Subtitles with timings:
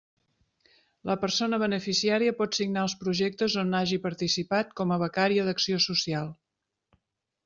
[1.09, 6.33] La persona beneficiària pot signar els projectes on hagi participat com a becària d'acció social.